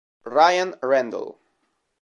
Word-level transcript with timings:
Ryan 0.25 0.73
Randle 0.81 1.37